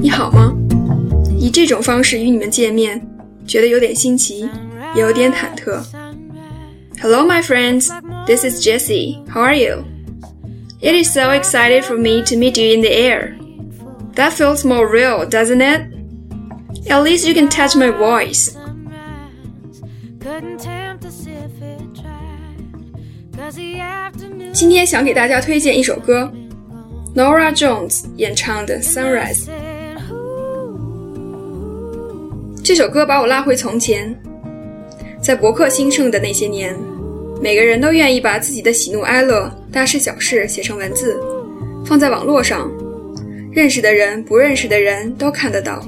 [0.00, 0.52] 你好吗？”
[1.38, 3.00] 以这种方式与你们见面，
[3.46, 4.48] 觉得有点新奇，
[4.94, 5.82] 也有点忐忑。
[7.00, 7.90] Hello, my friends.
[8.26, 9.18] This is Jessie.
[9.28, 9.84] How are you?
[10.80, 13.34] It is so excited for me to meet you in the air.
[14.14, 15.82] That feels more real, doesn't it?
[16.88, 18.54] At least you can touch my voice.
[27.14, 29.46] Norah Jones 演唱的《Sunrise》。
[32.66, 34.12] 这首歌把我拉回从前，
[35.22, 36.76] 在博客兴盛的那些年，
[37.40, 41.16] 每个人都愿意把自己的喜怒哀乐、大事小事写成文字，
[41.84, 42.68] 放在网络上，
[43.52, 45.80] 认识的人、不认识的人都看得到。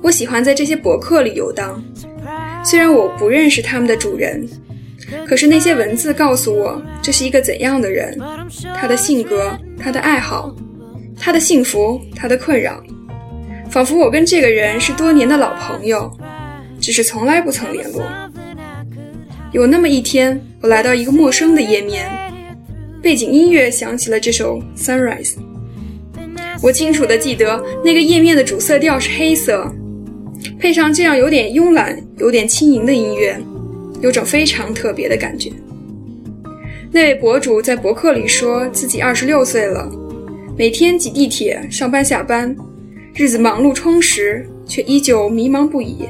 [0.00, 1.84] 我喜欢在这些博客里游荡，
[2.64, 4.48] 虽然我不认识他们的主人。
[5.28, 8.18] 可是那些文字告诉我，这是一个怎样的人，
[8.74, 10.56] 他的性格，他的爱好，
[11.20, 12.82] 他的幸福，他的困扰，
[13.70, 16.10] 仿佛我跟这个人是多年的老朋友，
[16.80, 18.02] 只是从来不曾联络。
[19.52, 22.06] 有那么一天，我来到一个陌生的页面，
[23.02, 25.34] 背景音乐响起了这首《Sunrise》，
[26.62, 29.70] 我清楚地记得那个页面的主色调是黑色，
[30.58, 33.38] 配上这样有点慵懒、有点轻盈的音乐。
[34.02, 35.50] 有种非常特别的感觉。
[36.92, 39.90] 那位博主在博客里说自己二十六岁了，
[40.56, 42.54] 每天挤地铁上班下班，
[43.15, 46.07] 日子忙碌充实，却依旧迷茫不已。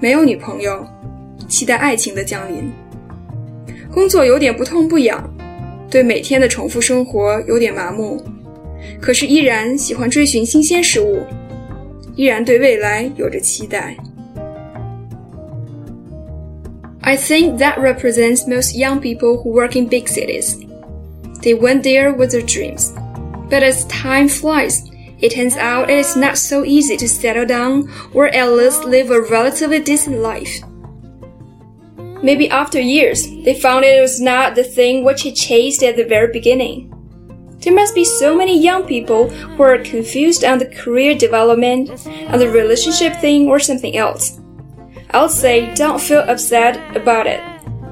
[0.00, 0.86] 没有女朋友，
[1.48, 2.70] 期待爱情的降临。
[3.92, 5.22] 工作有点不痛不痒，
[5.90, 8.22] 对每天的重复生活有点麻木，
[9.00, 11.22] 可是依然喜欢追寻新鲜事物，
[12.16, 13.96] 依然对未来有着期待。
[17.00, 20.56] I think that represents most young people who work in big cities.
[21.42, 22.92] They went there with their dreams.
[23.50, 24.80] But as time flies,
[25.21, 29.11] it turns out it is not so easy to settle down or at least live
[29.11, 30.61] a relatively decent life.
[32.21, 36.03] Maybe after years, they found it was not the thing which he chased at the
[36.03, 36.93] very beginning.
[37.59, 41.89] There must be so many young people who are confused on the career development,
[42.29, 44.39] on the relationship thing, or something else.
[45.11, 47.41] I would say don't feel upset about it.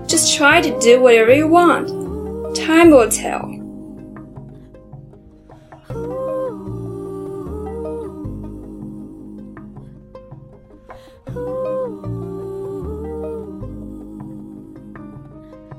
[0.08, 2.56] Just try to do whatever you want.
[2.56, 3.67] Time will tell.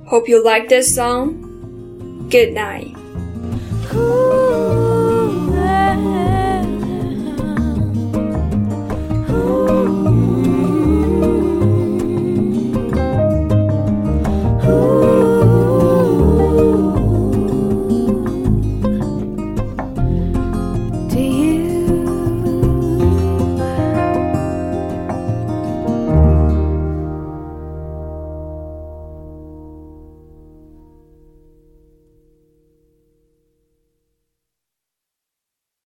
[0.08, 2.28] Hope you like this song.
[2.30, 2.96] Good night.